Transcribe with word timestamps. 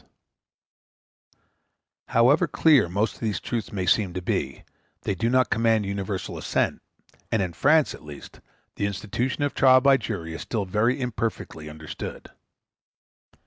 ]However 2.07 2.47
clear 2.47 2.89
most 2.89 3.13
of 3.13 3.19
these 3.21 3.39
truths 3.39 3.71
may 3.71 3.85
seem 3.85 4.13
to 4.15 4.21
be, 4.23 4.63
they 5.03 5.13
do 5.13 5.29
not 5.29 5.51
command 5.51 5.85
universal 5.85 6.39
assent, 6.39 6.81
and 7.31 7.39
in 7.39 7.53
France, 7.53 7.93
at 7.93 8.03
least, 8.03 8.41
the 8.77 8.87
institution 8.87 9.43
of 9.43 9.53
trial 9.53 9.79
by 9.79 9.97
jury 9.97 10.33
is 10.33 10.41
still 10.41 10.65
very 10.65 10.99
imperfectly 10.99 11.69
understood. 11.69 12.29